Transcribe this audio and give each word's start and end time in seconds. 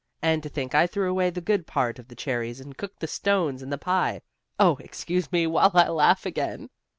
And 0.19 0.41
to 0.41 0.49
think 0.49 0.73
I 0.73 0.87
threw 0.87 1.11
away 1.11 1.29
the 1.29 1.41
good 1.41 1.67
part 1.67 1.99
of 1.99 2.07
the 2.07 2.15
cherries 2.15 2.59
and 2.59 2.75
cooked 2.75 3.01
the 3.01 3.07
stones 3.07 3.61
in 3.61 3.69
the 3.69 3.77
pie. 3.77 4.23
Oh, 4.59 4.77
excuse 4.77 5.31
me 5.31 5.45
while 5.45 5.69
I 5.75 5.89
laugh 5.89 6.25
again!" 6.25 6.71